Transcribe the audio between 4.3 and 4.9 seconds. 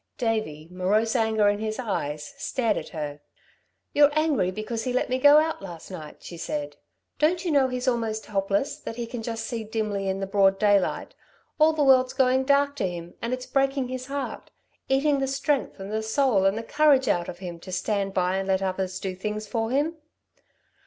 because